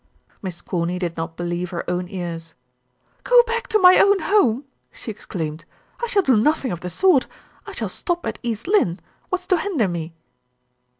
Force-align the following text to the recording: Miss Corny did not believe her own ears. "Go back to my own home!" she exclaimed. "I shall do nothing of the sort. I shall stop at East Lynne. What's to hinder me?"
Miss 0.41 0.63
Corny 0.63 0.97
did 0.97 1.15
not 1.15 1.37
believe 1.37 1.69
her 1.69 1.87
own 1.87 2.09
ears. 2.09 2.55
"Go 3.23 3.43
back 3.43 3.67
to 3.67 3.77
my 3.77 3.99
own 3.99 4.17
home!" 4.17 4.65
she 4.91 5.11
exclaimed. 5.11 5.63
"I 6.03 6.07
shall 6.07 6.23
do 6.23 6.35
nothing 6.35 6.71
of 6.71 6.79
the 6.79 6.89
sort. 6.89 7.27
I 7.67 7.73
shall 7.73 7.87
stop 7.87 8.25
at 8.25 8.39
East 8.41 8.67
Lynne. 8.67 8.99
What's 9.29 9.45
to 9.45 9.59
hinder 9.59 9.87
me?" 9.87 10.15